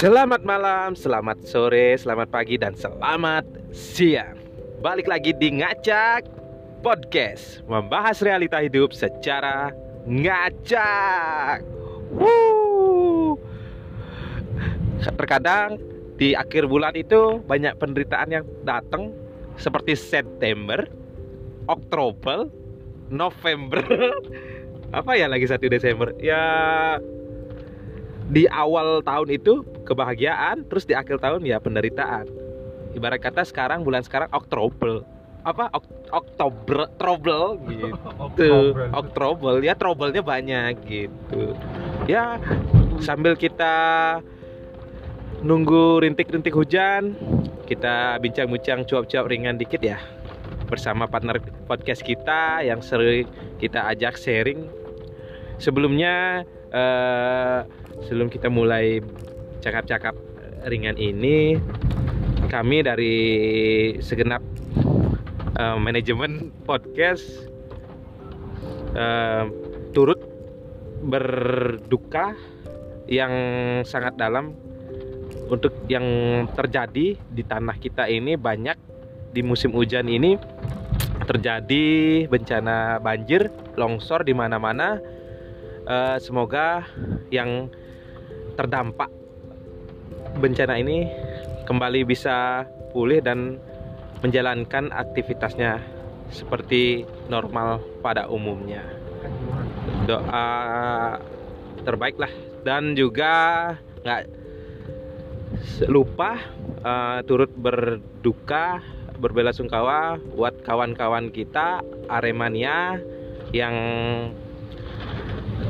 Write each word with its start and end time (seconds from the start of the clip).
Selamat 0.00 0.40
malam, 0.40 0.96
selamat 0.96 1.44
sore, 1.44 2.00
selamat 2.00 2.32
pagi, 2.32 2.56
dan 2.56 2.72
selamat 2.72 3.44
siang. 3.76 4.40
Balik 4.80 5.04
lagi 5.04 5.36
di 5.36 5.52
Ngacak 5.60 6.24
Podcast, 6.80 7.60
membahas 7.68 8.24
realita 8.24 8.64
hidup 8.64 8.96
secara 8.96 9.68
ngacak. 10.08 11.60
Woo. 12.08 13.36
Terkadang 15.04 15.76
di 16.16 16.32
akhir 16.32 16.72
bulan 16.72 16.96
itu 16.96 17.44
banyak 17.44 17.76
penderitaan 17.76 18.32
yang 18.32 18.48
datang 18.64 19.12
seperti 19.60 19.92
September, 19.92 20.88
Oktober, 21.68 22.48
November, 23.10 23.82
apa 24.98 25.10
ya 25.18 25.26
lagi 25.26 25.44
satu 25.50 25.66
Desember? 25.66 26.14
Ya 26.22 26.42
di 28.30 28.46
awal 28.46 29.02
tahun 29.02 29.34
itu 29.34 29.66
kebahagiaan, 29.82 30.62
terus 30.70 30.86
di 30.86 30.94
akhir 30.94 31.18
tahun 31.18 31.42
ya 31.42 31.58
penderitaan. 31.58 32.30
Ibarat 32.94 33.18
kata 33.18 33.42
sekarang 33.42 33.82
bulan 33.82 34.06
sekarang 34.06 34.30
Oktober 34.30 35.02
apa 35.40 35.72
ok 35.72 35.86
Oktober 36.12 36.78
trouble 37.00 37.56
gitu. 37.70 37.96
Oktober 39.00 39.52
ya 39.64 39.74
trouble-nya 39.74 40.22
banyak 40.22 40.74
gitu. 40.84 41.54
Ya 42.06 42.36
sambil 43.00 43.34
kita 43.34 44.18
nunggu 45.40 46.04
rintik-rintik 46.04 46.52
hujan, 46.52 47.16
kita 47.64 48.20
bincang-bincang 48.20 48.84
cuap-cuap 48.84 49.24
ringan 49.30 49.56
dikit 49.56 49.80
ya 49.80 49.96
bersama 50.70 51.10
partner 51.10 51.42
podcast 51.66 52.06
kita 52.06 52.62
yang 52.62 52.78
sering 52.78 53.26
kita 53.58 53.90
ajak 53.90 54.14
sharing. 54.14 54.70
Sebelumnya 55.58 56.46
eh, 56.70 57.60
sebelum 58.06 58.30
kita 58.30 58.48
mulai 58.48 59.02
cakap-cakap 59.60 60.16
ringan 60.64 60.96
ini 60.96 61.60
kami 62.50 62.82
dari 62.82 63.16
segenap 64.02 64.42
uh, 65.54 65.78
manajemen 65.78 66.50
podcast 66.66 67.22
uh, 68.98 69.46
turut 69.94 70.18
berduka 71.06 72.34
yang 73.06 73.32
sangat 73.86 74.18
dalam 74.18 74.52
untuk 75.46 75.72
yang 75.86 76.04
terjadi 76.54 77.14
di 77.16 77.42
tanah 77.46 77.78
kita 77.78 78.10
ini 78.10 78.34
banyak 78.34 78.89
di 79.30 79.40
musim 79.46 79.70
hujan 79.70 80.10
ini 80.10 80.34
terjadi 81.26 82.26
bencana 82.26 82.98
banjir, 82.98 83.50
longsor 83.78 84.26
di 84.26 84.34
mana-mana. 84.34 84.98
Uh, 85.86 86.18
semoga 86.22 86.86
yang 87.34 87.70
terdampak 88.54 89.10
bencana 90.38 90.78
ini 90.78 91.10
kembali 91.66 92.06
bisa 92.06 92.66
pulih 92.94 93.22
dan 93.22 93.58
menjalankan 94.22 94.90
aktivitasnya 94.90 95.80
seperti 96.30 97.06
normal 97.30 97.82
pada 98.02 98.26
umumnya. 98.30 98.82
Doa 100.06 100.46
terbaiklah 101.82 102.30
dan 102.62 102.94
juga 102.94 103.32
nggak 104.04 104.22
lupa 105.90 106.38
uh, 106.84 107.18
turut 107.26 107.50
berduka 107.54 108.78
berbelasungkawa 109.20 110.18
buat 110.32 110.64
kawan-kawan 110.64 111.28
kita 111.30 111.84
Aremania 112.08 112.98
yang 113.52 113.76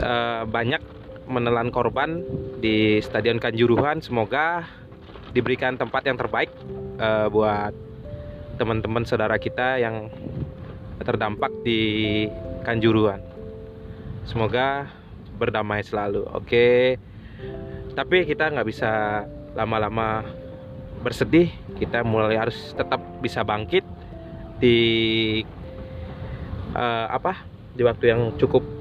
uh, 0.00 0.46
banyak 0.46 0.80
menelan 1.26 1.74
korban 1.74 2.22
di 2.62 3.02
Stadion 3.02 3.42
Kanjuruhan. 3.42 3.98
Semoga 4.00 4.66
diberikan 5.34 5.74
tempat 5.74 6.06
yang 6.06 6.18
terbaik 6.18 6.50
uh, 7.02 7.26
buat 7.30 7.74
teman-teman 8.58 9.02
saudara 9.02 9.38
kita 9.38 9.82
yang 9.82 10.10
terdampak 11.02 11.50
di 11.66 12.26
Kanjuruhan. 12.62 13.18
Semoga 14.28 14.86
berdamai 15.40 15.80
selalu. 15.80 16.28
Oke. 16.36 17.00
Tapi 17.96 18.28
kita 18.28 18.52
nggak 18.52 18.68
bisa 18.68 19.24
lama-lama 19.56 20.22
bersedih. 21.00 21.52
Kita 21.80 22.04
mulai 22.04 22.36
harus 22.36 22.76
tetap 22.76 23.00
bisa 23.24 23.40
bangkit 23.44 23.84
di 24.60 24.76
uh, 26.76 27.06
apa? 27.10 27.42
Di 27.72 27.82
waktu 27.86 28.04
yang 28.12 28.36
cukup 28.36 28.80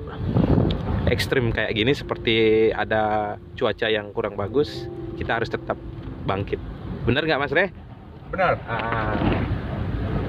ekstrim 1.09 1.49
kayak 1.49 1.73
gini 1.73 1.91
seperti 1.91 2.69
ada 2.69 3.35
cuaca 3.57 3.87
yang 3.89 4.13
kurang 4.13 4.37
bagus 4.37 4.85
kita 5.17 5.41
harus 5.41 5.49
tetap 5.49 5.75
bangkit 6.23 6.61
benar 7.03 7.25
nggak 7.25 7.41
mas 7.41 7.51
Re? 7.51 7.73
benar 8.29 8.61
ah, 8.69 9.17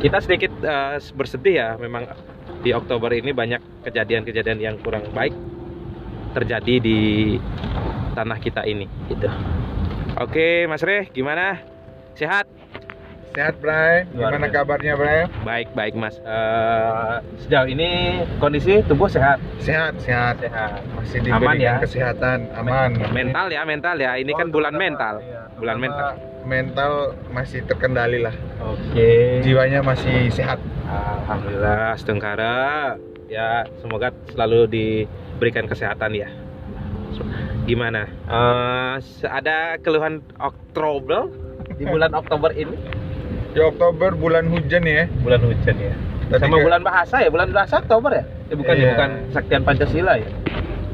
kita 0.00 0.18
sedikit 0.24 0.52
uh, 0.64 0.96
bersedih 1.12 1.54
ya 1.54 1.68
memang 1.76 2.08
di 2.64 2.72
Oktober 2.72 3.12
ini 3.12 3.36
banyak 3.36 3.60
kejadian-kejadian 3.84 4.58
yang 4.58 4.76
kurang 4.80 5.04
baik 5.12 5.36
terjadi 6.32 6.74
di 6.80 6.98
tanah 8.16 8.40
kita 8.40 8.64
ini 8.64 8.88
gitu 9.12 9.28
oke 10.16 10.66
mas 10.66 10.80
Re 10.80 11.12
gimana 11.12 11.60
sehat 12.14 12.46
Sehat 13.30 13.62
Bray, 13.62 14.10
gimana 14.10 14.50
kabarnya 14.50 14.98
Bray? 14.98 15.30
Baik 15.46 15.70
baik 15.70 15.94
Mas. 15.94 16.18
Uh, 16.20 17.22
sejauh 17.38 17.62
ini 17.64 18.18
kondisi 18.42 18.82
tubuh 18.82 19.06
sehat. 19.06 19.38
Sehat 19.62 19.94
sehat 20.02 20.42
Sehat. 20.42 20.82
Masih 20.98 21.22
diberikan 21.22 21.38
Aman 21.38 21.54
ya? 21.56 21.78
kesehatan 21.78 22.50
aman. 22.50 22.90
Mental 23.14 23.46
ya 23.46 23.62
mental 23.62 23.94
ya. 23.94 24.18
Ini 24.18 24.34
kan 24.34 24.50
Oh, 24.50 24.58
bulan 24.58 24.74
terutama- 24.74 24.82
mental. 24.82 25.14
iya, 25.22 25.42
Bulan 25.54 25.76
mental. 25.78 26.10
Mental 26.42 26.92
masih 27.30 27.62
terkendali 27.62 28.18
lah. 28.18 28.34
Oke. 28.66 29.46
Jiwanya 29.46 29.78
masih 29.80 30.26
sehat. 30.28 30.58
Alhamdulillah 30.90 31.94
setengkara. 31.94 32.98
Ya 33.30 33.62
semoga 33.78 34.10
selalu 34.26 34.66
diberikan 34.66 35.70
kesehatan 35.70 36.18
ya. 36.18 36.26
Gimana? 37.62 38.10
Eh, 38.26 38.94
ada 39.22 39.78
keluhan 39.78 40.18
Oktober 40.34 41.30
di 41.80 41.88
bulan 41.88 42.12
Oktober 42.12 42.52
ini? 42.52 42.76
Di 43.50 43.60
Oktober 43.64 44.12
bulan 44.12 44.44
hujan 44.52 44.84
ya. 44.84 45.08
Bulan 45.24 45.40
hujan 45.40 45.76
ya. 45.80 45.94
Tadi 46.28 46.44
Sama 46.44 46.60
ke- 46.60 46.64
bulan 46.68 46.80
bahasa 46.84 47.16
ya, 47.18 47.28
bulan 47.32 47.48
bahasa 47.50 47.74
Oktober 47.80 48.10
ya? 48.12 48.24
Eh, 48.52 48.54
bukan 48.54 48.74
ya, 48.74 48.78
Iya. 48.78 48.90
bukan 48.92 49.10
Saktian 49.32 49.62
Pancasila 49.64 50.12
ya. 50.14 50.28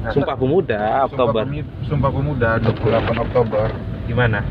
Sumpah 0.07 0.39
Pemuda 0.39 1.03
Oktober. 1.03 1.43
Sumpah, 1.83 2.11
Pemuda 2.15 2.63
28 2.63 3.19
Oktober. 3.19 3.67
Gimana? 4.07 4.47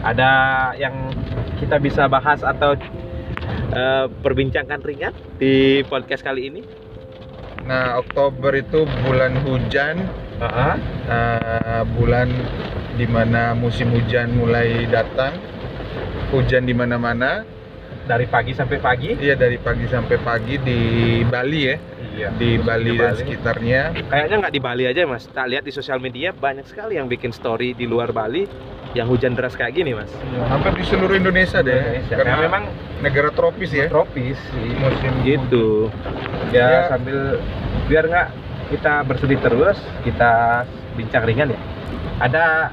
Ada 0.00 0.30
yang 0.74 1.12
kita 1.60 1.76
bisa 1.76 2.08
bahas 2.08 2.40
atau 2.40 2.72
eh, 3.70 4.06
perbincangkan 4.24 4.80
ringan 4.80 5.12
di 5.36 5.84
podcast 5.84 6.24
kali 6.24 6.48
ini? 6.48 6.60
Nah, 7.64 7.98
Oktober 7.98 8.54
itu 8.54 8.88
bulan 9.02 9.36
hujan, 9.40 10.08
Heeh. 10.38 10.74
eh, 11.06 11.82
bulan 11.92 12.28
di 12.94 13.04
mana 13.04 13.52
musim 13.52 13.90
hujan 13.90 14.32
mulai 14.32 14.88
datang. 14.88 15.36
Hujan 16.30 16.64
di 16.64 16.74
mana-mana. 16.74 17.46
Dari 18.04 18.28
pagi 18.28 18.52
sampai 18.52 18.76
pagi? 18.76 19.16
Iya 19.16 19.32
dari 19.32 19.56
pagi 19.56 19.88
sampai 19.88 20.20
pagi 20.20 20.60
di 20.60 20.80
Bali 21.24 21.60
ya, 21.64 21.76
Iya. 22.12 22.28
di 22.36 22.60
Bali 22.60 23.00
dan 23.00 23.16
sekitarnya. 23.16 23.96
Kayaknya 24.04 24.36
nggak 24.44 24.52
di 24.52 24.60
Bali 24.60 24.84
aja 24.84 25.00
mas. 25.04 25.24
Tak 25.24 25.48
lihat 25.48 25.64
di 25.64 25.72
sosial 25.72 25.96
media 25.98 26.28
banyak 26.30 26.68
sekali 26.68 27.00
yang 27.00 27.08
bikin 27.08 27.32
story 27.32 27.72
di 27.72 27.88
luar 27.88 28.12
Bali 28.12 28.44
yang 28.92 29.08
hujan 29.08 29.32
deras 29.32 29.56
kayak 29.56 29.72
gini 29.72 29.96
mas. 29.96 30.12
Hampir 30.44 30.76
di 30.76 30.84
seluruh 30.84 31.16
Indonesia 31.16 31.64
deh. 31.64 31.80
Indonesia. 31.80 32.14
Karena 32.14 32.34
Nah, 32.34 32.42
memang 32.44 32.62
negara 33.00 33.32
tropis 33.32 33.72
ya. 33.72 33.88
tropis 33.88 34.36
Musim 34.76 35.12
gitu. 35.24 35.88
Ya, 36.52 36.60
Ya. 36.60 36.80
sambil 36.92 37.40
biar 37.88 38.04
nggak 38.04 38.28
kita 38.68 39.00
bersedih 39.02 39.40
terus, 39.40 39.80
kita 40.04 40.64
bincang 40.92 41.24
ringan 41.24 41.56
ya. 41.56 41.60
Ada 42.20 42.68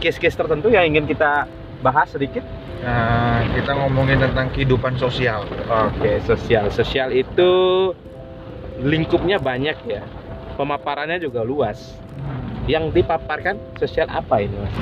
case-case 0.00 0.34
tertentu 0.34 0.72
yang 0.72 0.88
ingin 0.88 1.04
kita 1.04 1.44
bahas 1.80 2.08
sedikit? 2.12 2.44
Nah, 2.80 3.44
kita 3.52 3.76
ngomongin 3.76 4.20
tentang 4.20 4.48
kehidupan 4.56 4.96
sosial. 4.96 5.44
Oke, 5.68 6.20
sosial. 6.24 6.72
Sosial 6.72 7.12
itu 7.12 7.50
lingkupnya 8.80 9.36
banyak 9.36 9.76
ya. 9.84 10.02
Pemaparannya 10.56 11.20
juga 11.20 11.44
luas. 11.44 11.96
Yang 12.64 13.02
dipaparkan 13.02 13.56
sosial 13.76 14.08
apa 14.08 14.40
ini, 14.40 14.56
Mas? 14.56 14.76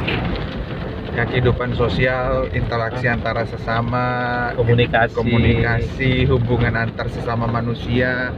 Ya, 1.14 1.26
kehidupan 1.26 1.74
sosial, 1.74 2.46
interaksi 2.54 3.10
antara 3.10 3.42
sesama, 3.42 4.06
Komunikasi. 4.54 5.14
komunikasi, 5.18 6.12
hubungan 6.30 6.78
antar 6.78 7.10
sesama 7.10 7.50
manusia. 7.50 8.30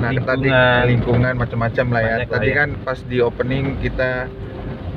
Nah, 0.00 0.08
tadi 0.16 0.48
Lingkungan. 0.48 0.84
lingkungan 0.88 1.34
macam-macam 1.36 1.86
lah 1.92 2.00
ya. 2.02 2.14
Lah 2.24 2.28
tadi 2.40 2.50
ya. 2.50 2.56
kan 2.64 2.68
pas 2.80 2.98
di 3.04 3.20
opening 3.20 3.76
kita 3.84 4.32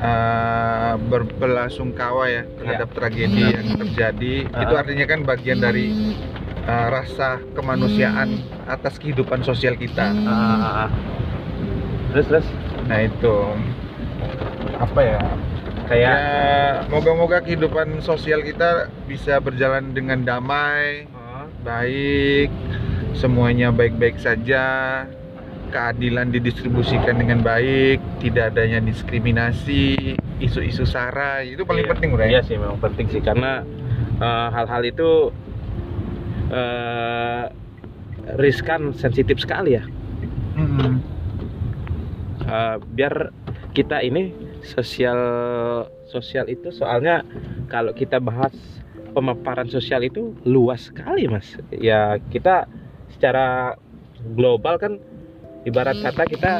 uh, 0.01 0.93
berbelasungkawa 0.97 2.23
ya 2.29 2.43
terhadap 2.57 2.89
tragedi 2.93 3.41
yang 3.53 3.67
terjadi. 3.77 4.35
Ah. 4.53 4.63
Itu 4.65 4.73
artinya 4.77 5.05
kan 5.05 5.19
bagian 5.25 5.59
dari 5.61 5.93
uh, 6.65 6.87
rasa 6.91 7.41
kemanusiaan 7.53 8.41
atas 8.67 8.97
kehidupan 9.01 9.41
sosial 9.45 9.77
kita. 9.77 10.13
Ah, 10.25 10.89
terus 12.13 12.25
terus 12.29 12.47
Nah 12.87 13.03
itu 13.03 13.35
apa 14.79 14.99
ya? 15.03 15.19
kayak 15.87 16.15
Ya, 16.19 16.83
moga-moga 16.91 17.39
kehidupan 17.39 18.03
sosial 18.03 18.43
kita 18.43 18.91
bisa 19.07 19.39
berjalan 19.39 19.95
dengan 19.95 20.19
damai, 20.19 21.07
baik, 21.63 22.51
semuanya 23.15 23.71
baik-baik 23.71 24.19
saja, 24.19 25.07
keadilan 25.67 26.31
didistribusikan 26.31 27.17
dengan 27.17 27.41
baik, 27.41 27.99
tidak 28.19 28.55
adanya 28.55 28.79
diskriminasi, 28.81 30.15
isu-isu 30.39 30.83
sara, 30.83 31.41
itu 31.41 31.61
paling 31.61 31.85
Iya. 31.85 31.91
penting, 31.93 32.09
Bro. 32.13 32.23
ya? 32.23 32.29
Iya 32.29 32.41
sih 32.43 32.55
memang 32.55 32.79
penting 32.79 33.07
sih 33.09 33.21
karena 33.21 33.61
eh, 34.17 34.47
hal-hal 34.49 34.81
itu 34.81 35.29
eh, 36.49 37.43
riskan 38.35 38.91
sensitif 38.93 39.39
sekali 39.39 39.75
ya. 39.75 39.83
Mm-mm. 40.57 40.99
Eh, 42.41 42.75
biar 42.95 43.29
kita 43.71 44.01
ini 44.01 44.31
sosial 44.63 45.19
sosial 46.07 46.47
itu 46.47 46.71
soalnya 46.71 47.21
kalau 47.67 47.91
kita 47.91 48.17
bahas 48.17 48.55
pemaparan 49.11 49.67
sosial 49.67 50.01
itu 50.01 50.31
luas 50.43 50.87
sekali 50.89 51.27
mas. 51.27 51.59
Ya 51.69 52.15
kita 52.31 52.65
secara 53.11 53.75
global 54.33 54.79
kan 54.79 54.93
ibarat 55.67 55.99
kata 55.99 56.23
kita 56.25 56.53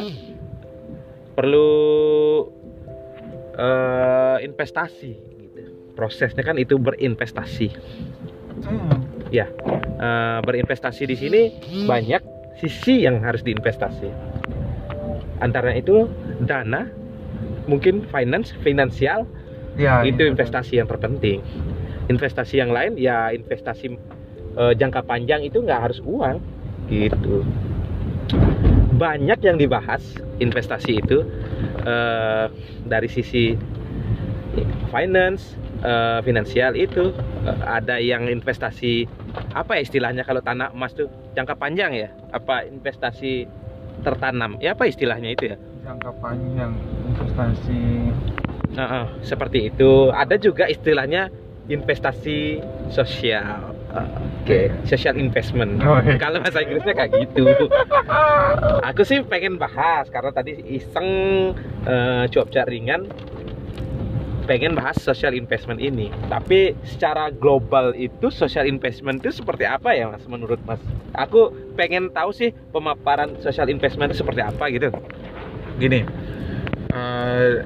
perlu 1.34 1.70
eh, 3.56 4.38
investasi 4.44 5.12
gitu. 5.16 5.60
prosesnya 5.96 6.44
kan 6.44 6.60
itu 6.60 6.76
berinvestasi 6.76 7.96
Mm. 8.58 8.90
Eh, 9.32 10.40
berinvestasi 10.46 11.10
di 11.10 11.16
sini 11.18 11.42
banyak 11.86 12.22
sisi 12.58 13.06
yang 13.06 13.22
harus 13.22 13.42
diinvestasi 13.42 14.10
antara 15.40 15.74
itu 15.74 16.10
dana 16.42 16.90
mungkin 17.66 18.06
finance 18.10 18.54
finansial 18.62 19.26
Ya, 19.78 20.02
itu 20.02 20.26
iya. 20.26 20.34
investasi 20.34 20.82
yang 20.82 20.90
terpenting 20.90 21.46
investasi 22.10 22.58
yang 22.58 22.74
lain 22.74 22.98
ya 22.98 23.30
investasi 23.30 23.94
eh, 24.58 24.74
jangka 24.74 25.06
panjang 25.06 25.46
itu 25.46 25.62
nggak 25.62 25.82
harus 25.86 26.02
uang 26.02 26.42
gitu 26.90 27.46
banyak 28.98 29.40
yang 29.46 29.58
dibahas 29.62 30.02
investasi 30.42 31.06
itu 31.06 31.22
eh, 31.86 32.46
dari 32.90 33.08
sisi 33.08 33.54
finance 34.90 35.54
eh, 35.86 36.20
finansial 36.26 36.74
itu 36.74 37.14
eh, 37.46 37.60
ada 37.64 38.02
yang 38.02 38.26
investasi 38.26 39.06
apa 39.54 39.78
ya 39.78 39.82
istilahnya 39.86 40.26
kalau 40.26 40.42
tanah 40.42 40.74
emas 40.74 40.98
tuh 40.98 41.08
jangka 41.38 41.54
panjang 41.56 41.94
ya 41.94 42.10
apa 42.34 42.66
investasi 42.66 43.46
tertanam 44.02 44.58
ya 44.58 44.74
apa 44.74 44.90
istilahnya 44.90 45.38
itu 45.38 45.54
ya 45.54 45.58
jangka 45.86 46.12
panjang 46.20 46.74
investasi 47.14 48.12
Heeh, 48.78 49.06
seperti 49.26 49.74
itu. 49.74 50.12
Ada 50.14 50.38
juga 50.38 50.70
istilahnya 50.70 51.34
investasi 51.66 52.62
sosial. 52.94 53.74
Oke, 53.88 54.70
social 54.84 55.16
investment. 55.16 55.80
Oh, 55.84 56.00
iya. 56.04 56.20
Kalau 56.20 56.44
bahasa 56.44 56.60
Inggrisnya 56.60 56.94
kayak 56.94 57.12
gitu. 57.24 57.72
Aku 58.84 59.02
sih 59.08 59.24
pengen 59.24 59.56
bahas 59.56 60.12
karena 60.12 60.32
tadi 60.36 60.60
iseng 60.68 61.08
eh, 61.88 62.24
cuap-cuap 62.32 62.68
ringan 62.68 63.08
pengen 64.48 64.80
bahas 64.80 64.96
social 65.04 65.36
investment 65.36 65.84
ini. 65.84 66.08
Tapi 66.32 66.76
secara 66.88 67.28
global 67.32 67.92
itu 67.96 68.32
social 68.32 68.64
investment 68.64 69.20
itu 69.24 69.44
seperti 69.44 69.68
apa 69.68 69.92
ya 69.92 70.08
Mas 70.08 70.24
menurut 70.28 70.60
Mas? 70.64 70.80
Aku 71.16 71.52
pengen 71.76 72.12
tahu 72.16 72.32
sih 72.32 72.56
pemaparan 72.72 73.36
social 73.44 73.68
investment 73.68 74.16
itu 74.16 74.24
seperti 74.24 74.42
apa 74.44 74.72
gitu. 74.72 74.92
gini 75.78 76.02
eh, 76.90 77.62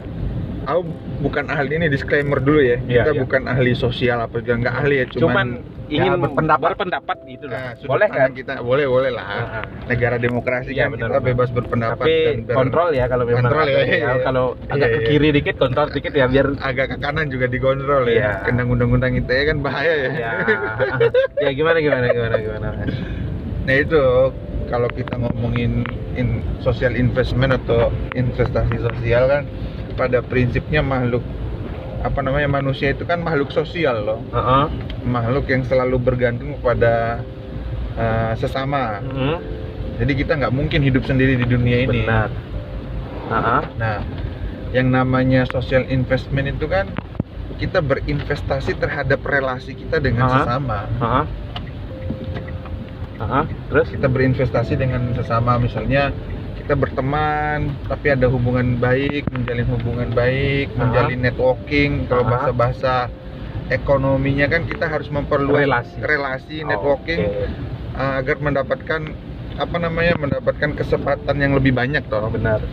aku 0.62 0.82
bukan 1.20 1.46
ahli 1.48 1.74
ini 1.76 1.88
disclaimer 1.88 2.38
dulu 2.38 2.62
ya 2.62 2.78
Iya, 2.82 3.04
kita 3.04 3.12
iya. 3.12 3.22
bukan 3.22 3.42
ahli 3.46 3.72
sosial 3.74 4.18
apa 4.20 4.40
juga 4.40 4.56
nggak 4.60 4.76
ahli 4.76 4.96
ya 4.98 5.06
Cuman, 5.10 5.22
cuman, 5.22 5.48
ingin 5.88 6.12
ya, 6.14 6.18
berpendapat. 6.18 6.68
berpendapat 6.72 7.18
gitu 7.26 7.46
loh. 7.46 7.58
Nah, 7.58 7.72
Boleh 7.84 8.08
kan? 8.08 8.30
kita 8.32 8.54
boleh 8.62 8.86
boleh 8.88 9.12
lah 9.12 9.26
Heeh. 9.28 9.64
negara 9.88 10.16
demokrasi 10.16 10.72
Iya, 10.72 10.88
kan 10.88 10.90
benar, 10.92 11.08
kita 11.08 11.18
benar. 11.18 11.28
bebas 11.28 11.50
berpendapat 11.52 11.98
Tapi 12.00 12.14
dan 12.24 12.38
ber- 12.46 12.56
kontrol 12.56 12.90
ya 12.92 13.06
kalau 13.06 13.24
memang 13.26 13.44
Kontrol 13.44 13.66
ya, 13.68 13.76
ya. 13.76 13.84
iya. 13.84 14.10
Kalau 14.22 14.46
Iya, 14.56 14.72
agak 14.72 14.88
ke 14.88 14.98
iya. 14.98 15.08
kiri 15.10 15.30
dikit 15.32 15.56
kontrol 15.58 15.88
dikit 15.90 16.12
ya 16.12 16.26
biar 16.26 16.48
agak 16.58 16.86
ke 16.88 16.98
kanan 16.98 17.26
juga 17.28 17.46
dikontrol 17.46 18.04
Iya. 18.08 18.22
ya 18.22 18.32
kena 18.46 18.64
undang-undang 18.64 19.12
ITE 19.16 19.42
kan 19.46 19.58
bahaya 19.60 19.94
ya 19.94 20.10
ya 20.14 20.32
ya 21.40 21.50
gimana 21.52 21.78
gimana 21.78 22.06
gimana 22.08 22.36
gimana. 22.38 22.68
nah 23.62 23.76
itu 23.76 24.00
kalau 24.68 24.88
kita 24.90 25.20
ngomongin 25.20 25.84
in, 26.14 26.28
social 26.60 26.96
investment 26.96 27.52
atau 27.58 27.92
investasi 28.14 28.80
sosial 28.80 29.28
kan 29.28 29.44
pada 29.94 30.20
prinsipnya 30.22 30.82
makhluk 30.82 31.24
apa 32.02 32.20
namanya 32.26 32.50
manusia 32.50 32.92
itu 32.92 33.06
kan 33.06 33.22
makhluk 33.22 33.54
sosial 33.54 34.02
loh 34.02 34.20
Heeh. 34.34 34.66
makhluk 35.06 35.46
yang 35.46 35.62
selalu 35.62 36.02
bergantung 36.02 36.58
kepada 36.58 37.22
uh, 37.98 38.34
sesama 38.36 39.02
Mhm. 39.06 39.38
jadi 40.02 40.12
kita 40.18 40.32
nggak 40.42 40.54
mungkin 40.54 40.82
hidup 40.82 41.06
sendiri 41.06 41.38
di 41.38 41.46
dunia 41.46 41.86
ini 41.86 42.06
Benar. 42.10 42.30
Heeh. 43.30 43.62
nah 43.78 43.98
yang 44.72 44.88
namanya 44.90 45.46
social 45.46 45.86
investment 45.88 46.50
itu 46.50 46.66
kan 46.66 46.90
kita 47.62 47.84
berinvestasi 47.84 48.74
terhadap 48.82 49.22
relasi 49.22 49.78
kita 49.78 50.02
dengan 50.02 50.26
Aha. 50.26 50.34
sesama 50.42 50.78
Heeh. 50.98 51.26
Heeh. 53.22 53.46
Terus 53.70 53.88
kita 53.94 54.08
berinvestasi 54.10 54.74
dengan 54.74 55.14
sesama 55.14 55.62
misalnya 55.62 56.10
kita 56.72 56.88
berteman 56.88 57.76
tapi 57.84 58.16
ada 58.16 58.32
hubungan 58.32 58.80
baik 58.80 59.28
menjalin 59.28 59.68
hubungan 59.68 60.08
baik 60.08 60.72
menjalin 60.80 61.20
networking 61.20 62.08
kalau 62.08 62.24
Aha. 62.24 62.32
bahasa-bahasa 62.32 62.94
ekonominya 63.68 64.48
kan 64.48 64.64
kita 64.64 64.88
harus 64.88 65.12
memperluas 65.12 65.68
Relasi. 65.68 66.00
relasi 66.00 66.58
Oh, 66.64 66.72
networking 66.72 67.28
oke. 67.28 67.44
uh, 68.00 68.24
agar 68.24 68.40
mendapatkan 68.40 69.02
apa 69.60 69.76
namanya 69.84 70.16
mendapatkan 70.16 70.72
kesempatan 70.72 71.36
yang 71.44 71.60
lebih 71.60 71.76
banyak 71.76 72.08
toh 72.08 72.24
Oh, 72.24 72.32
benar. 72.32 72.64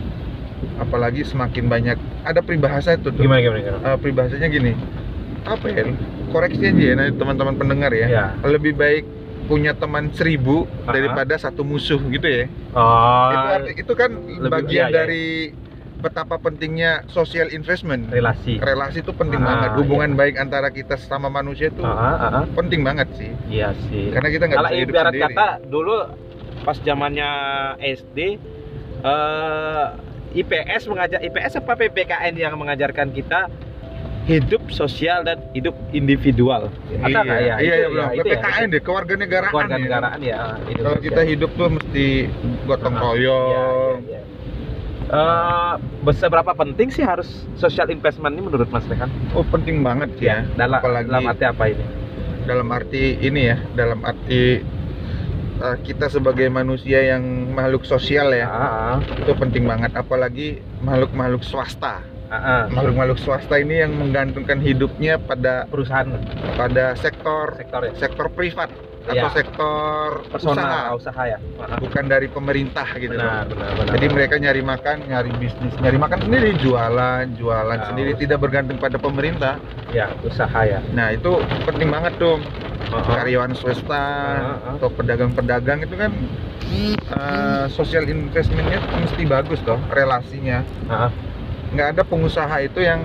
apalagi 0.79 1.27
semakin 1.27 1.67
banyak 1.67 1.99
ada 2.23 2.39
peribahasa 2.39 2.95
itu 2.95 3.11
tuh 3.11 3.19
Gimana 3.19 3.43
gimana 3.43 3.59
gimana? 3.59 3.83
Uh, 3.83 3.97
peribahasanya 3.99 4.47
gini 4.47 4.79
apa 5.43 5.65
ya 5.67 5.91
koreksi 6.31 6.71
aja 6.71 6.83
ya 6.95 7.11
teman-teman 7.11 7.59
pendengar 7.59 7.91
ya 7.91 8.07
Ya. 8.07 8.25
lebih 8.47 8.79
baik 8.79 9.03
punya 9.49 9.73
teman 9.73 10.13
seribu 10.13 10.69
Aha. 10.79 10.93
daripada 10.93 11.33
satu 11.35 11.65
musuh 11.65 11.97
gitu 12.05 12.23
ya 12.23 12.45
Oh, 12.69 13.27
itu, 13.27 13.47
arti- 13.49 13.75
itu 13.81 13.93
kan 13.93 14.11
lebih- 14.13 14.45
bagian 14.47 14.85
iya, 14.85 14.85
iya. 14.85 14.95
dari 14.95 15.25
betapa 15.99 16.37
pentingnya 16.37 17.03
social 17.09 17.49
investment 17.49 18.07
relasi. 18.07 18.55
relasi 18.55 19.01
itu 19.01 19.11
penting 19.11 19.41
Ah, 19.41 19.47
banget 19.49 19.69
hubungan 19.75 20.13
iya. 20.13 20.17
baik 20.17 20.35
antara 20.37 20.69
kita 20.69 20.95
sama 20.95 21.27
manusia 21.27 21.67
itu 21.67 21.81
Heeh, 21.81 22.15
heeh. 22.21 22.43
penting 22.53 22.81
banget 22.81 23.09
sih 23.17 23.33
Iya 23.49 23.73
sih. 23.83 24.13
karena 24.13 24.29
kita 24.29 24.43
nggak 24.45 24.59
bisa 24.61 24.77
hidup 24.77 24.93
ibarat 24.93 25.11
sendiri 25.11 25.33
kata 25.33 25.47
dulu 25.65 25.95
pas 26.61 26.77
zamannya 26.77 27.29
SD 27.81 28.19
eh 29.01 29.85
IPS 30.31 30.85
mengajar 30.85 31.19
IPS 31.19 31.57
apa 31.57 31.73
PPKN 31.73 32.33
yang 32.37 32.53
mengajarkan 32.53 33.09
kita 33.09 33.49
hidup 34.29 34.61
sosial 34.69 35.25
dan 35.25 35.41
hidup 35.57 35.73
individual. 35.89 36.69
Ada 36.93 37.09
iya, 37.09 37.19
nggak 37.25 37.39
ya? 37.41 37.41
iya, 37.41 37.55
Itu 37.57 37.65
iya, 37.65 37.75
ya, 37.75 37.87
belum. 37.89 38.05
itu 38.05 38.27
ya. 38.29 38.37
PPKN 38.37 38.67
deh, 38.69 38.81
kewarganegaraan. 38.85 39.51
Keluarga 39.51 39.75
ya. 39.75 39.81
negaraan 39.81 40.19
ya. 40.21 40.37
Kalau 40.77 40.99
kita 41.01 41.21
hidup 41.25 41.51
tuh 41.57 41.69
mesti 41.73 42.05
gotong 42.63 42.95
Ah, 42.95 43.01
royong. 43.01 43.17
iya, 43.17 43.65
iya, 44.05 44.21
iya. 44.21 44.21
Eh, 45.09 45.73
seberapa 46.13 46.53
penting 46.53 46.93
sih 46.93 47.01
harus 47.01 47.25
social 47.57 47.89
investment 47.89 48.37
ini 48.37 48.45
menurut 48.45 48.69
Mas 48.69 48.85
Rekan? 48.85 49.09
Oh, 49.33 49.41
penting 49.41 49.81
banget 49.81 50.13
sih 50.21 50.29
ya. 50.29 50.45
Dalam, 50.53 50.77
Apalagi 50.77 51.09
dalam 51.09 51.25
arti 51.25 51.45
apa 51.49 51.65
ini? 51.65 51.85
dalam 52.45 52.67
arti 52.73 53.03
ini 53.21 53.41
ya, 53.45 53.57
dalam 53.77 54.01
arti 54.01 54.57
uh, 55.61 55.77
kita 55.81 56.09
sebagai 56.09 56.49
manusia 56.49 56.97
yang 57.01 57.21
makhluk 57.53 57.85
sosial 57.85 58.33
ya, 58.33 58.45
Ah, 58.49 58.97
itu 59.17 59.33
penting 59.33 59.65
banget. 59.65 59.93
Apalagi 59.93 60.61
makhluk-makhluk 60.81 61.41
swasta. 61.41 62.01
Ah. 62.31 62.63
Makhluk-makhluk 62.69 63.17
swasta 63.17 63.57
ini 63.57 63.81
yang 63.81 63.93
menggantungkan 63.93 64.57
hidupnya 64.59 65.17
pada 65.17 65.65
perusahaan 65.65 66.07
pada 66.53 66.93
sektor 66.95 67.53
sektor 67.57 67.81
ya. 67.83 67.93
sektor 67.97 68.25
privat 68.29 68.69
atau 68.99 69.15
Iya. 69.25 69.31
sektor 69.33 70.05
usaha, 70.21 70.29
Personal 70.29 70.93
usaha, 70.93 71.23
ya. 71.25 71.37
Bukan 71.79 72.05
dari 72.05 72.27
pemerintah 72.29 72.85
gitu 72.93 73.15
loh. 73.15 73.25
Benar, 73.25 73.45
benar, 73.47 73.71
benar. 73.73 73.93
Jadi 73.97 74.05
mereka 74.11 74.35
nyari 74.37 74.61
makan, 74.61 74.97
nyari 75.09 75.31
bisnis, 75.39 75.73
nyari 75.81 75.97
makan 75.97 76.19
sendiri, 76.21 76.49
jualan, 76.59 77.25
jualan 77.33 77.79
Ah, 77.79 77.87
sendiri, 77.89 78.13
usaha. 78.13 78.21
tidak 78.21 78.37
bergantung 78.37 78.77
pada 78.77 78.97
pemerintah. 79.01 79.55
ya 79.89 80.05
usaha 80.21 80.61
ya. 80.61 80.77
Nah 80.93 81.09
itu 81.09 81.41
penting 81.65 81.89
banget. 81.89 82.13
Ah, 82.21 82.37
ah. 82.93 83.01
Karyawan 83.17 83.57
swasta 83.57 83.97
ah. 83.97 84.77
atau 84.77 84.89
pedagang-pedagang 84.93 85.81
itu 85.81 85.95
kan 85.97 86.11
eh, 87.09 87.65
social 87.73 88.05
investmentnya 88.05 88.77
mesti 88.93 89.25
bagus 89.25 89.57
toh 89.65 89.81
relasinya. 89.89 90.61
Ah. 90.85 91.09
Nggak 91.73 91.87
ada 91.97 92.03
pengusaha 92.05 92.55
itu 92.65 92.79
yang 92.81 93.01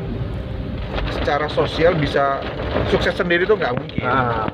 secara 1.12 1.46
sosial 1.52 1.92
bisa 1.96 2.40
sukses 2.88 3.14
sendiri 3.16 3.44
tuh 3.44 3.56
nggak 3.58 3.74
mungkin. 3.76 4.04
Ah. 4.04 4.48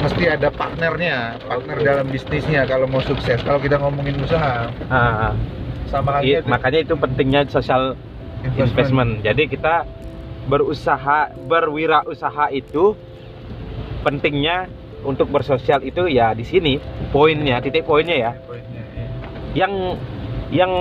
mesti 0.00 0.32
ada 0.32 0.48
partnernya, 0.48 1.36
partner 1.44 1.76
dalam 1.84 2.08
bisnisnya 2.08 2.64
kalau 2.64 2.88
mau 2.88 3.04
sukses. 3.04 3.36
Kalau 3.44 3.60
kita 3.60 3.76
ngomongin 3.76 4.16
usaha, 4.24 4.72
Ah, 4.88 5.36
sama 5.92 6.24
Iya, 6.24 6.40
halnya 6.40 6.40
tuh, 6.40 6.48
makanya 6.48 6.78
itu 6.80 6.94
pentingnya 6.96 7.40
social 7.52 7.82
investment. 8.40 9.20
Jadi 9.20 9.44
kita 9.52 9.84
berusaha, 10.48 11.36
berwirausaha 11.44 12.48
itu 12.48 12.96
pentingnya 14.00 14.72
untuk 15.04 15.28
bersosial 15.28 15.84
itu 15.84 16.08
ya 16.08 16.32
di 16.32 16.48
sini 16.48 16.80
poinnya, 17.12 17.60
titik 17.60 17.84
poinnya 17.84 18.16
ya. 18.16 18.32
Poinnya, 18.48 18.82
iya. 18.96 19.08
Yang 19.52 19.72
yang 20.50 20.72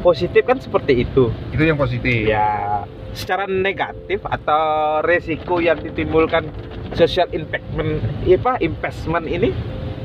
positif 0.00 0.42
kan 0.42 0.58
seperti 0.58 1.02
itu. 1.02 1.30
Itu 1.50 1.62
yang 1.62 1.76
positif. 1.76 2.24
Ya, 2.24 2.84
secara 3.12 3.44
negatif 3.44 4.22
atau 4.22 4.62
resiko 5.02 5.58
yang 5.58 5.78
ditimbulkan 5.78 6.48
social 6.94 7.26
investment, 7.30 8.00
apa 8.24 8.56
investment 8.58 9.26
ini 9.26 9.50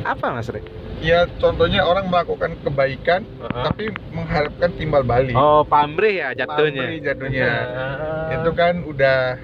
apa 0.03 0.33
Mas 0.33 0.49
Rek? 0.49 0.63
Ya 0.99 1.27
contohnya 1.35 1.83
orang 1.83 2.07
melakukan 2.07 2.55
kebaikan 2.63 3.27
tapi 3.43 3.91
mengharapkan 4.09 4.71
timbal 4.73 5.03
balik. 5.03 5.35
Oh, 5.35 5.59
pamrih 5.61 6.15
ya 6.17 6.29
jatuhnya. 6.33 6.79
Pamrih 6.79 6.99
jatuhnya. 7.03 7.49
Ah. 7.51 8.35
Itu 8.39 8.49
kan 8.55 8.87
udah 8.87 9.35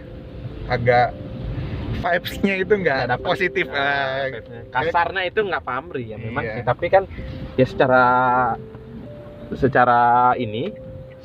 agak 0.71 1.11
vibes-nya 1.99 2.53
itu 2.55 2.73
nggak 2.73 3.11
dapet. 3.11 3.25
positif. 3.27 3.65
Ah, 3.71 4.23
Ah, 4.23 4.39
kasarnya 4.71 5.27
itu 5.27 5.43
nggak 5.43 5.59
pamrih 5.59 6.05
ya 6.07 6.17
memang 6.17 6.47
Iya. 6.47 6.53
sih. 6.55 6.63
tapi 6.63 6.85
kan 6.87 7.03
ya 7.59 7.65
secara 7.67 8.03
secara 9.57 10.33
ini 10.35 10.73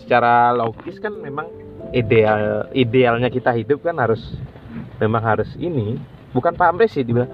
secara 0.01 0.53
logis 0.53 0.97
kan 1.01 1.13
memang 1.17 1.49
ideal 1.93 2.67
idealnya 2.73 3.29
kita 3.29 3.53
hidup 3.53 3.85
kan 3.85 3.97
harus 4.01 4.21
memang 4.99 5.23
harus 5.23 5.51
ini 5.57 6.01
bukan 6.33 6.55
pamrih 6.57 6.89
sih 6.89 7.05
dibilang 7.05 7.31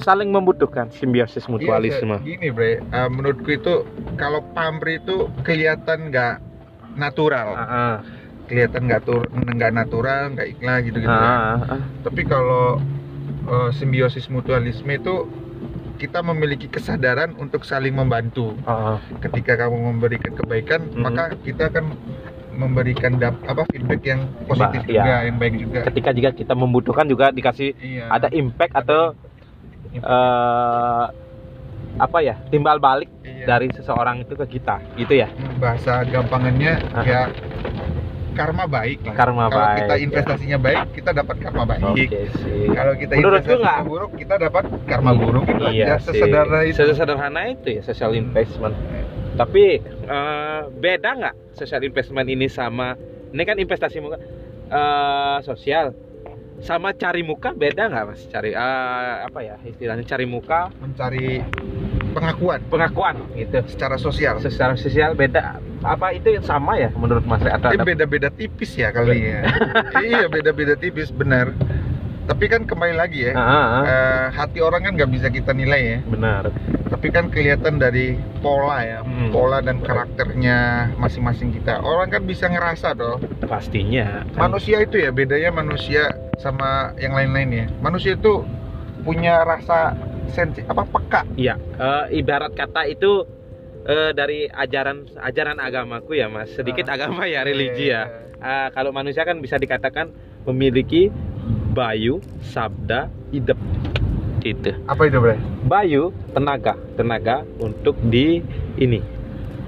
saling 0.00 0.30
membutuhkan 0.32 0.88
simbiosis 0.88 1.44
Iya, 1.44 1.52
mutualisme 1.52 2.16
se- 2.16 2.24
gini 2.24 2.48
bre, 2.48 2.80
Eh, 2.80 3.08
menurutku 3.10 3.50
itu 3.52 3.84
kalau 4.16 4.40
pamrih 4.56 5.02
itu 5.02 5.28
kelihatan 5.44 6.08
nggak 6.08 6.40
natural, 6.96 7.48
Ah, 7.52 7.64
ah. 7.68 7.96
kelihatan 8.48 8.88
nggak 8.88 9.02
tur 9.04 9.28
nggak 9.30 9.72
natural, 9.74 10.32
nggak 10.32 10.48
ikhlas 10.56 10.78
gitu 10.88 10.98
gitu. 11.04 11.12
Ah, 11.12 11.60
ah, 11.60 11.74
ah. 11.76 11.82
Tapi 12.00 12.22
kalau 12.24 12.80
eh, 13.50 13.70
simbiosis 13.76 14.30
mutualisme 14.32 14.88
itu 14.94 15.26
kita 16.00 16.24
memiliki 16.24 16.64
kesadaran 16.66 17.36
untuk 17.36 17.60
saling 17.62 17.92
membantu. 17.92 18.56
Ah, 18.64 18.96
ah. 18.96 18.98
Ketika 19.20 19.60
kamu 19.60 19.76
memberikan 19.92 20.32
kebaikan, 20.32 20.80
Mhm. 20.86 20.96
maka 20.98 21.36
kita 21.38 21.68
akan 21.68 21.92
memberikan 22.52 23.12
dap- 23.14 23.40
apa 23.42 23.68
feedback 23.68 24.02
yang 24.06 24.20
positif 24.44 24.80
Ba- 24.80 24.88
juga, 24.90 25.04
iya. 25.06 25.16
yang 25.22 25.36
baik 25.36 25.54
juga. 25.58 25.80
ketika 25.86 26.10
jika 26.10 26.30
kita 26.34 26.54
membutuhkan 26.54 27.04
juga 27.04 27.28
dikasih 27.30 27.72
Iya. 27.74 28.04
ada 28.10 28.28
impact 28.30 28.72
atau 28.74 29.12
eh 29.90 31.04
apa 31.98 32.18
ya 32.20 32.36
timbal 32.46 32.78
balik 32.78 33.08
Iya. 33.20 33.44
dari 33.46 33.66
seseorang 33.70 34.22
itu 34.22 34.34
ke 34.34 34.46
kita 34.50 34.76
gitu 34.94 35.14
ya 35.16 35.28
bahasa 35.56 36.04
gampangannya 36.04 36.72
Aha. 36.92 37.02
ya 37.02 37.20
karma 38.36 38.64
baik 38.70 38.98
lah. 39.04 39.14
Karma 39.14 39.44
Kalau 39.50 39.66
baik, 39.66 39.78
kita 39.80 39.94
ya. 39.94 40.00
investasinya 40.06 40.58
baik, 40.58 40.80
kita 40.94 41.10
dapat 41.12 41.36
karma 41.42 41.64
baik. 41.66 41.82
sih 41.96 42.06
Kalau 42.72 42.92
kita 42.96 43.12
investasinya 43.18 43.82
buruk, 43.84 44.10
kita 44.16 44.34
dapat 44.38 44.64
karma 44.86 45.12
buruk. 45.14 45.44
Itu 45.48 45.64
iya 45.70 45.96
aja 45.96 45.96
sih 46.00 46.18
sesederhana 46.18 46.58
itu. 46.66 46.76
sesederhana 46.78 47.40
itu 47.50 47.68
ya 47.78 47.82
social 47.82 48.12
investment 48.14 48.74
tapi 49.40 49.80
eh, 49.80 50.62
beda 50.68 51.10
nggak 51.16 51.34
social 51.56 51.80
investment 51.80 52.28
ini 52.28 52.44
sama 52.50 52.92
ini 53.32 53.42
kan 53.46 53.56
investasi 53.56 53.96
muka 54.02 54.20
eh, 54.68 55.38
sosial 55.40 55.96
sama 56.60 56.92
cari 56.92 57.24
muka 57.24 57.56
beda 57.56 57.88
nggak 57.88 58.04
mas 58.04 58.20
cari 58.28 58.52
eh, 58.52 59.14
apa 59.24 59.40
ya 59.40 59.56
istilahnya 59.64 60.04
cari 60.04 60.26
muka 60.28 60.68
Mencari 60.76 61.40
pengakuan 62.20 62.60
pengakuan 62.68 63.14
gitu 63.32 63.58
secara 63.66 63.96
sosial. 63.96 64.36
secara 64.38 64.76
sosial 64.76 65.16
beda 65.16 65.56
apa 65.80 66.12
itu 66.12 66.28
yang 66.30 66.44
sama 66.44 66.76
ya 66.76 66.92
menurut 66.92 67.24
mas 67.24 67.40
atau 67.40 67.72
beda-beda 67.74 68.28
tipis 68.28 68.76
ya 68.76 68.92
kali 68.92 69.24
ya. 69.24 69.40
iya 69.98 70.28
beda-beda 70.28 70.76
tipis 70.76 71.08
benar. 71.10 71.56
Tapi 72.20 72.46
kan 72.46 72.62
kembali 72.62 72.94
lagi 72.94 73.26
ya, 73.26 73.34
Ah, 73.34 73.42
ah, 73.42 73.58
ah. 73.58 73.82
eh, 73.82 74.26
hati 74.30 74.62
orang 74.62 74.86
kan 74.86 74.92
nggak 74.94 75.10
bisa 75.10 75.26
kita 75.26 75.50
nilai 75.50 75.82
ya. 75.82 75.98
benar 76.06 76.54
Tapi 76.86 77.10
kan 77.10 77.26
kelihatan 77.26 77.82
dari 77.82 78.14
pola 78.38 78.86
ya, 78.86 79.02
Hmm. 79.02 79.34
pola 79.34 79.58
dan 79.58 79.82
karakternya 79.82 80.58
masing-masing 80.94 81.50
kita. 81.50 81.82
Orang 81.82 82.06
kan 82.06 82.22
bisa 82.22 82.46
ngerasa 82.46 82.94
dong. 82.94 83.18
pastinya 83.42 84.22
kan. 84.30 84.46
manusia 84.46 84.78
itu 84.78 84.94
ya 84.94 85.10
bedanya 85.10 85.50
manusia 85.50 86.06
sama 86.38 86.94
yang 86.96 87.18
lain-lain 87.18 87.50
ya 87.50 87.66
manusia 87.80 88.14
itu 88.14 88.46
punya 89.02 89.42
rasa 89.42 89.98
sensi 90.28 90.60
apa 90.62 90.84
peka 90.84 91.24
Iya, 91.34 91.56
eh, 91.56 92.18
ibarat 92.18 92.52
kata 92.52 92.84
itu 92.84 93.24
eh, 93.82 94.12
dari 94.12 94.44
ajaran 94.44 95.08
ajaran 95.16 95.56
agamaku 95.56 96.14
ya 96.14 96.28
mas, 96.28 96.52
sedikit 96.52 96.84
Ah. 96.86 96.94
agama 96.94 97.24
ya 97.24 97.40
religi 97.40 97.88
Iya. 97.88 98.00
ya. 98.00 98.02
Eh, 98.40 98.68
kalau 98.70 98.90
manusia 98.90 99.22
kan 99.22 99.36
bisa 99.36 99.56
dikatakan 99.56 100.12
memiliki 100.42 101.08
bayu, 101.70 102.20
sabda, 102.42 103.08
idep, 103.30 103.56
itu. 104.42 104.72
apa 104.84 105.02
itu 105.04 105.16
bre 105.16 105.36
Bayu 105.62 106.02
tenaga, 106.30 106.74
tenaga 106.94 107.40
untuk 107.56 107.96
di 108.02 108.40
ini, 108.74 109.00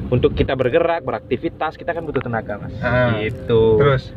untuk 0.09 0.32
kita 0.32 0.52
bergerak, 0.52 1.00
beraktivitas 1.00 1.76
kita 1.76 1.92
kan 1.92 2.02
butuh 2.02 2.21
tenaga 2.21 2.56
mas. 2.59 2.73
Ah. 2.80 3.16
Gitu. 3.16 3.76
terus 3.78 4.12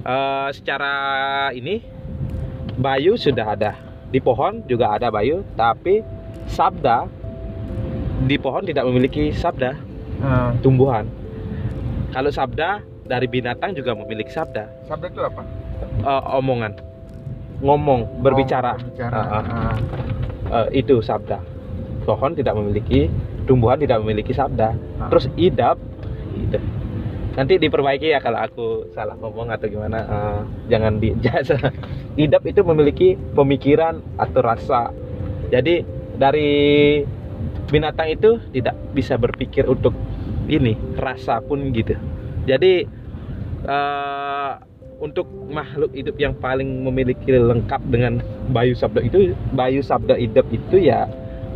Eh, 0.00 0.48
secara 0.50 0.92
ini 1.52 1.84
bayu 2.74 3.14
sudah 3.14 3.54
ada 3.54 3.72
di 4.08 4.18
pohon 4.18 4.64
juga 4.64 4.96
ada 4.96 5.08
bayu 5.08 5.44
tapi 5.52 6.00
sabda 6.46 7.04
di 8.24 8.36
pohon 8.36 8.64
tidak 8.64 8.84
memiliki 8.84 9.30
sabda 9.30 9.76
ah, 10.20 10.50
tumbuhan 10.58 11.04
kalau 12.10 12.28
sabda 12.28 12.80
dari 13.04 13.24
binatang 13.24 13.72
juga 13.72 13.92
memiliki 13.92 14.30
sabda 14.30 14.68
sabda 14.84 15.06
itu 15.08 15.22
apa 15.22 15.42
Eh, 15.98 16.22
omongan 16.32 16.78
ngomong 17.58 18.22
berbicara 18.22 18.74
Oh, 18.74 18.80
berbicara. 18.80 19.18
Ah. 19.18 19.42
Ah. 19.42 19.76
Eh, 20.66 20.80
itu 20.80 21.00
sabda 21.00 21.42
pohon 22.02 22.32
tidak 22.32 22.54
memiliki 22.54 23.10
tumbuhan 23.44 23.76
tidak 23.76 24.00
memiliki 24.00 24.30
sabda 24.30 24.72
Ah. 24.98 25.08
terus 25.08 25.26
idap 25.34 25.76
idap. 26.34 26.62
Nanti 27.38 27.54
diperbaiki 27.54 28.10
ya 28.10 28.18
kalau 28.18 28.42
aku 28.42 28.90
salah 28.90 29.14
ngomong 29.14 29.54
atau 29.54 29.70
gimana. 29.70 30.02
Eh, 30.02 30.40
jangan 30.74 30.98
di 30.98 31.14
jasa. 31.24 31.54
Idap 32.18 32.42
itu 32.42 32.66
memiliki 32.66 33.14
pemikiran 33.38 34.02
atau 34.18 34.42
rasa. 34.42 34.90
Jadi 35.54 35.86
dari 36.18 36.50
binatang 37.70 38.10
itu 38.10 38.42
tidak 38.50 38.74
bisa 38.90 39.14
berpikir 39.14 39.70
untuk 39.70 39.94
ini 40.50 40.74
rasa 40.98 41.38
pun 41.38 41.70
gitu. 41.70 41.94
Jadi 42.50 42.82
eh, 43.62 44.52
untuk 44.98 45.30
makhluk 45.46 45.94
hidup 45.94 46.18
yang 46.18 46.34
paling 46.34 46.82
memiliki 46.82 47.30
lengkap 47.30 47.78
dengan 47.86 48.18
bayu 48.50 48.74
sabda 48.74 49.06
itu 49.06 49.30
bayu 49.54 49.78
sabda 49.78 50.18
idap 50.18 50.50
itu 50.50 50.90
ya 50.90 51.06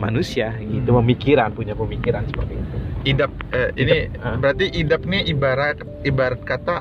manusia 0.03 0.49
gitu 0.59 0.91
Hmm. 0.91 0.99
pemikiran 0.99 1.55
punya 1.55 1.79
pemikiran 1.79 2.27
seperti 2.27 2.59
itu 2.59 2.77
idap 3.05 3.31
eh, 3.55 3.71
ini 3.79 3.91
Idap, 4.11 4.23
ah. 4.27 4.37
berarti 4.39 4.67
idap 4.75 5.03
nih 5.07 5.23
ibarat 5.31 5.77
ibarat 6.03 6.41
kata 6.43 6.77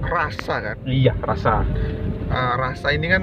rasa 0.00 0.54
kan 0.62 0.76
iya 0.88 1.12
rasa 1.20 1.60
Ah, 2.26 2.58
rasa 2.58 2.90
ini 2.90 3.06
kan 3.06 3.22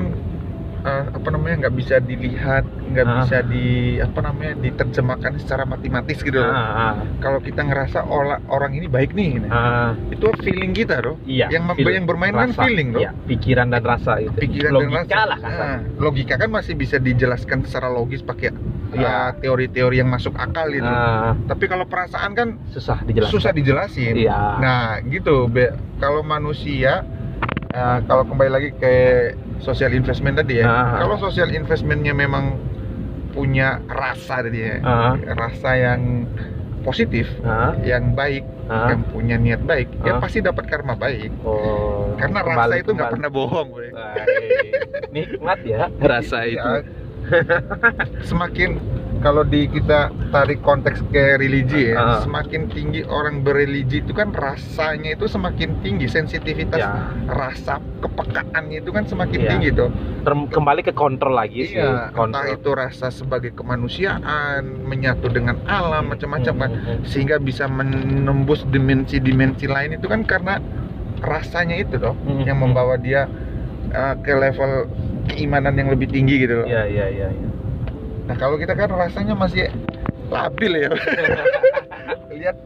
ah, 0.84 1.08
apa 1.10 1.28
namanya 1.30 1.56
nggak 1.63 1.75
bisa 1.75 1.96
dilihat 1.98 2.63
nggak 2.84 3.06
Ah. 3.06 3.16
bisa 3.18 3.38
di 3.42 3.66
apa 3.98 4.20
namanya 4.22 4.54
diterjemahkan 4.56 5.32
secara 5.38 5.63
matematis 5.63 6.20
gitu 6.20 6.38
loh 6.38 6.52
Ah, 6.52 6.60
ah, 6.70 6.94
kalau 7.18 7.40
kita 7.40 7.63
ngerasa 7.63 8.04
ola- 8.06 8.44
orang 8.46 8.75
ini 8.75 8.88
baik 8.88 9.12
nih 9.12 9.48
ah, 9.48 9.96
itu 10.08 10.28
feeling 10.40 10.72
kita 10.72 11.00
loh 11.00 11.16
iya 11.24 11.48
yang 11.50 11.72
feel- 11.74 11.90
yang 11.94 12.06
bermain 12.06 12.32
kan 12.32 12.52
feeling 12.54 12.92
loh 12.92 13.02
iya, 13.02 13.12
pikiran 13.25 13.68
dan 13.68 13.82
rasa 13.82 14.20
itu 14.20 14.36
pikiran 14.36 14.72
logika 14.74 14.92
dan 14.92 15.08
rasa. 15.10 15.24
lah 15.25 15.38
kasar 15.40 15.63
Nah, 15.63 15.78
logika 15.98 16.34
kan 16.36 16.50
masih 16.50 16.74
bisa 16.75 16.98
dijelaskan 16.98 17.63
secara 17.63 17.88
logis 17.88 18.20
pakai 18.22 18.52
Iya. 18.94 19.10
uh, 19.10 19.32
teori-teori 19.42 19.98
yang 19.98 20.06
masuk 20.06 20.38
akal 20.38 20.70
gitu. 20.70 20.86
Ah, 20.86 21.34
Tapi 21.50 21.66
kalau 21.66 21.82
perasaan 21.84 22.38
kan 22.38 22.62
susah 22.70 23.02
dijelaskan 23.02 23.34
susah 23.34 23.50
dijelasin. 23.50 24.13
iya 24.13 24.62
Nah, 24.62 25.02
gitu. 25.04 25.50
Kalau 25.98 26.22
manusia 26.22 27.02
uh, 27.74 28.00
kalau 28.03 28.24
kembali 28.24 28.50
lagi 28.50 28.70
ke 28.74 28.94
social 29.60 29.92
investment 29.92 30.38
tadi 30.38 30.62
ya. 30.62 30.65
Ah. 30.65 30.88
Kalau 31.00 31.18
social 31.20 31.50
investmentnya 31.50 32.13
memang 32.13 32.58
punya 33.30 33.82
rasa 33.86 34.42
tadi 34.42 34.60
ya. 34.62 34.75
Ah. 34.82 35.13
Rasa 35.34 35.70
yang 35.74 36.30
positif, 36.84 37.32
Ah, 37.42 37.72
yang 37.80 38.12
baik, 38.12 38.44
ah. 38.68 38.92
yang 38.92 39.08
punya 39.08 39.39
niat 39.39 39.63
baik, 39.63 39.88
ya 40.03 40.15
Ah. 40.15 40.20
pasti 40.20 40.44
dapat 40.44 40.68
karma 40.68 40.94
baik. 40.94 41.32
oh 41.42 42.12
Karena 42.20 42.44
rasa 42.44 42.50
kembali- 42.68 42.80
itu 42.84 42.92
nggak 42.92 43.10
pernah 43.10 43.30
bohong, 43.32 43.70
nikmat 45.10 45.60
ya 45.63 45.88
rasa 46.12 46.44
itu 46.44 46.60
Ya. 46.60 46.84
semakin 48.22 48.84
kalau 49.24 49.42
di 49.42 49.65
kita 49.65 50.12
tarik 50.30 50.60
konteks 50.60 51.00
ke 51.08 51.39
religi 51.39 51.89
ya, 51.89 51.96
Ah. 51.96 52.20
semakin 52.20 52.68
tinggi 52.68 53.01
orang 53.01 53.39
berreligi 53.39 54.03
itu 54.03 54.12
kan 54.12 54.30
rasanya 54.30 55.15
itu 55.15 55.25
semakin 55.25 55.80
tinggi, 55.80 56.06
sensitivitas 56.06 56.77
Ya. 56.77 57.08
rasa 57.25 57.80
kepekaannya 57.98 58.84
itu 58.84 58.92
kan 58.92 59.08
semakin 59.08 59.39
Iya. 59.39 59.50
tinggi 59.50 59.70
tuh. 59.72 59.89
Ter- 60.22 60.50
kembali 60.51 60.82
ke 60.84 60.92
kontrol 60.92 61.34
lagi 61.34 61.63
sih. 61.65 61.80
Iya, 61.80 62.12
entah 62.12 62.12
kontrol. 62.12 62.51
itu 62.51 62.70
rasa 62.70 63.08
sebagai 63.10 63.56
kemanusiaan, 63.56 64.62
menyatu 64.84 65.32
dengan 65.32 65.56
alam, 65.63 66.12
macam-macam 66.12 66.53
kan, 66.60 66.72
Hmm, 66.75 67.01
sehingga 67.01 67.39
bisa 67.39 67.65
menembus 67.65 68.68
dimensi-dimensi 68.68 69.65
lain 69.65 69.96
itu 69.96 70.06
kan 70.06 70.27
karena 70.27 70.60
rasanya 71.20 71.80
itu 71.80 71.96
loh 71.96 72.20
Hmm, 72.20 72.44
yang 72.44 72.60
membawa 72.60 73.00
dia 73.00 73.32
uh, 73.89 74.15
ke 74.20 74.34
level 74.34 74.92
keimanan 75.25 75.72
yang 75.74 75.88
lebih 75.88 76.10
tinggi 76.10 76.44
gitu 76.44 76.60
loh. 76.60 76.68
Iya, 76.68 76.84
iya, 76.84 77.06
iya. 77.08 77.27
iya. 77.32 77.50
Nah 78.24 78.36
kalau 78.36 78.56
kita 78.56 78.74
kan 78.74 78.89
rasanya 78.89 79.36
masih 79.36 79.68
labil 80.27 80.72
ya. 80.77 80.89
lihat 82.34 82.58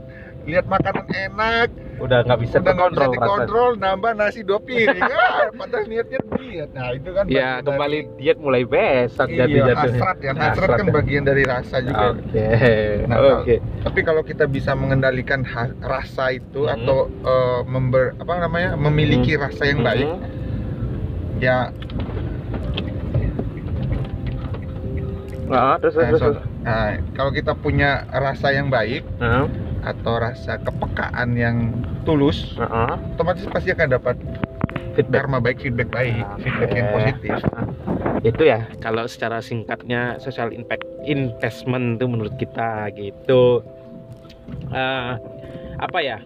lihat 0.48 0.64
makanan 0.64 1.04
enak, 1.10 1.68
Udah 2.00 2.24
nggak 2.24 2.40
bisa 2.40 2.56
udah 2.56 2.72
nggak 2.72 2.88
bisa 2.88 3.04
rasanya. 3.04 3.16
dikontrol, 3.20 3.70
nambah 3.76 4.12
nasi 4.16 4.40
dua 4.42 4.64
piring. 4.64 5.04
Ah, 5.04 5.52
padahal 5.60 5.86
niatnya 5.86 6.20
diet. 6.32 6.70
Nah 6.72 6.88
itu 6.94 7.10
kan 7.12 7.26
Ya 7.28 7.28
bagian 7.28 7.44
dari- 7.52 7.66
kembali 7.68 8.00
diet 8.16 8.38
mulai 8.40 8.64
besok 8.64 9.28
iya, 9.28 9.44
jadi 9.44 9.54
jatuhnya. 9.66 9.82
hasrat 9.92 10.18
ya. 10.22 10.32
Hasrat 10.32 10.70
kan 10.72 10.88
ya. 10.88 10.94
bagian 10.94 11.24
dari 11.26 11.44
rasa 11.44 11.76
juga. 11.82 12.06
Oke, 12.16 12.48
Nah, 13.04 13.18
oke. 13.36 13.56
Tapi 13.84 14.00
kalau 14.02 14.22
kita 14.24 14.46
bisa 14.48 14.72
mengendalikan 14.72 15.44
rasa 15.82 16.32
itu 16.32 16.64
Mhm. 16.64 16.76
atau 16.78 16.98
eh, 17.12 17.62
member 17.66 18.16
apa 18.16 18.34
namanya 18.40 18.70
memiliki 18.80 19.36
rasa 19.36 19.68
yang 19.68 19.84
baik, 19.84 20.08
Mhm. 20.08 20.20
ya 21.40 21.76
Nah, 25.48 25.80
terus 25.80 25.96
terus 25.96 26.04
eh, 26.04 26.10
terus. 26.12 26.22
so- 26.22 26.28
terus. 26.36 26.46
nah, 26.62 26.88
kalau 27.16 27.32
kita 27.32 27.52
punya 27.56 28.04
rasa 28.12 28.52
yang 28.52 28.68
baik 28.68 29.08
Nah, 29.18 29.48
atau 29.82 30.20
rasa 30.20 30.60
kepekaan 30.60 31.40
yang 31.40 31.58
tulus, 32.04 32.60
nah, 32.60 33.00
otomatis 33.16 33.48
pasti 33.48 33.72
akan 33.72 33.88
dapat 33.88 34.16
feedback. 34.94 35.24
karma 35.24 35.40
baik, 35.40 35.58
feedback 35.64 35.90
baik, 35.90 36.24
feedback 36.44 36.72
yang 36.76 36.88
Oke. 36.92 36.96
positif. 37.00 37.36
Itu 38.26 38.44
ya 38.44 38.68
kalau 38.84 39.08
secara 39.08 39.40
singkatnya 39.40 40.20
social 40.20 40.52
impact 40.52 40.84
investment 41.08 42.02
itu 42.02 42.06
menurut 42.10 42.36
kita 42.36 42.92
gitu. 42.92 43.64
Eh, 44.68 45.12
apa 45.78 46.00
ya? 46.04 46.20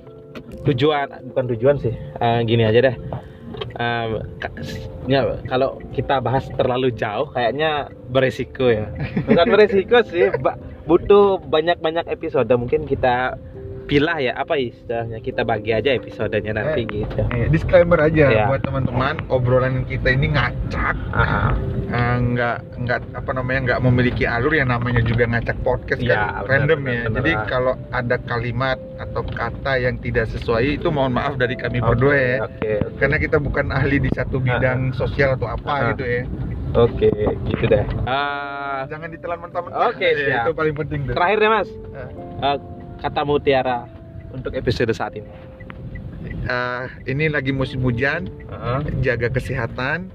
Tujuan 0.66 1.10
bukan 1.30 1.46
tujuan 1.54 1.76
sih. 1.78 1.94
Eh, 1.94 2.40
gini 2.48 2.66
aja 2.66 2.90
deh. 2.90 2.96
Ka- 4.40 4.56
ya, 5.08 5.38
kalau 5.48 5.80
kita 5.94 6.22
bahas 6.22 6.46
terlalu 6.54 6.94
jauh 6.94 7.30
kayaknya 7.32 7.90
beresiko 8.10 8.70
ya. 8.70 8.88
Bukan 9.28 9.46
beresiko 9.50 10.02
sih, 10.08 10.30
butuh 10.86 11.38
banyak-banyak 11.38 12.10
episode 12.10 12.50
mungkin 12.58 12.90
kita 12.90 13.38
pilah 13.92 14.18
ya 14.18 14.32
apa 14.34 14.56
istilahnya 14.56 15.20
kita 15.20 15.44
bagi 15.44 15.70
aja 15.70 15.92
episodenya 15.92 16.56
nanti 16.56 16.88
gitu. 16.88 17.28
Eh, 17.30 17.52
disclaimer 17.52 18.00
aja 18.00 18.32
Iya. 18.32 18.48
buat 18.48 18.64
teman-teman, 18.64 19.20
obrolan 19.28 19.84
kita 19.84 20.08
ini 20.10 20.32
ngacak, 20.32 20.96
eh, 21.12 21.52
nggak 22.24 22.58
nggak 22.80 23.00
apa 23.14 23.32
namanya 23.34 23.60
nggak 23.68 23.80
memiliki 23.84 24.24
alur 24.24 24.54
yang 24.54 24.72
namanya 24.72 25.04
juga 25.04 25.28
ngacak 25.28 25.60
podcast 25.60 26.00
Iya, 26.00 26.08
kan 26.08 26.24
benar, 26.24 26.48
random 26.48 26.80
benar, 26.80 26.88
ya. 26.88 27.02
benar. 27.04 27.16
Jadi 27.20 27.32
kalau 27.46 27.74
ada 27.92 28.16
kalimat 28.24 28.78
atau 28.98 29.22
kata 29.26 29.74
yang 29.78 29.96
tidak 30.00 30.26
sesuai 30.30 30.80
itu 30.80 30.88
mohon 30.88 31.12
maaf 31.12 31.36
dari 31.36 31.54
kami 31.54 31.78
oke, 31.78 31.88
berdua 31.90 32.16
ya. 32.16 32.38
Oke, 32.42 32.72
oke. 32.80 32.96
Karena 32.96 33.18
kita 33.20 33.38
bukan 33.38 33.66
ahli 33.70 34.00
di 34.00 34.10
satu 34.10 34.40
bidang 34.40 34.94
sosial 34.94 35.36
atau 35.36 35.48
apa 35.48 35.68
Ah. 35.68 35.82
gitu 35.92 36.04
ya. 36.06 36.24
Oke, 36.72 37.12
gitu 37.46 37.64
deh. 37.68 37.84
Ah, 38.08 38.88
Jangan 38.88 39.12
ditelan 39.12 39.38
mentah-mentah. 39.42 39.92
Oke, 39.92 40.08
Ya, 40.08 40.16
siap. 40.18 40.46
Itu 40.48 40.52
paling 40.56 40.74
penting 40.74 41.00
tuh. 41.04 41.14
terakhir 41.14 41.38
deh 41.38 41.52
mas, 41.52 41.70
Ah. 42.40 42.56
Eh, 42.56 42.58
kata 43.02 43.26
mutiara 43.26 43.90
untuk 44.32 44.54
episode 44.54 44.94
saat 44.94 45.18
ini. 45.18 45.28
Eh, 46.42 46.86
ini 47.10 47.30
lagi 47.30 47.54
musim 47.54 47.82
hujan, 47.82 48.30
jaga 49.02 49.30
kesehatan 49.30 50.14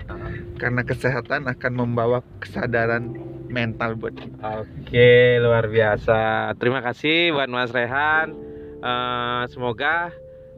karena 0.59 0.83
kesehatan 0.87 1.47
akan 1.51 1.73
membawa 1.75 2.23
kesadaran 2.43 3.15
mental 3.51 3.95
buat 3.95 4.15
kita. 4.15 4.67
Oke, 4.67 5.39
luar 5.39 5.71
biasa. 5.71 6.51
Terima 6.59 6.83
kasih 6.83 7.35
buat 7.35 7.51
Mas 7.51 7.71
Rehan. 7.71 8.35
Eh, 8.83 9.43
semoga 9.51 10.11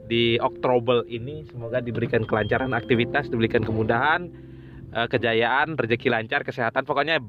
di 0.09 0.41
Oktober 0.41 1.05
ini 1.09 1.45
semoga 1.49 1.85
diberikan 1.85 2.25
kelancaran 2.25 2.73
aktivitas, 2.73 3.29
diberikan 3.29 3.61
kemudahan, 3.61 4.33
eh, 4.93 5.09
kejayaan, 5.09 5.77
rezeki 5.77 6.09
lancar, 6.09 6.49
kesehatan. 6.49 6.89
Pokoknya 6.89 7.21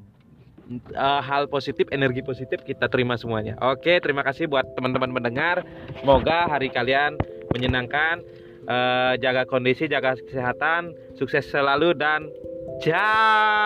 eh, 0.69 1.21
hal 1.21 1.49
positif, 1.49 1.89
energi 1.89 2.21
positif 2.21 2.62
kita 2.63 2.88
terima 2.88 3.17
semuanya. 3.17 3.58
Oke, 3.62 3.97
terima 3.99 4.21
kasih 4.21 4.45
buat 4.45 4.65
teman-teman 4.77 5.10
mendengar. 5.10 5.65
Semoga 5.99 6.45
hari 6.47 6.69
kalian 6.69 7.17
menyenangkan. 7.53 8.21
Eh, 8.69 9.13
jaga 9.17 9.49
kondisi, 9.49 9.89
jaga 9.89 10.13
kesehatan, 10.13 10.93
sukses 11.17 11.49
selalu 11.49 11.97
dan 11.97 12.29
ciao. 12.86 13.60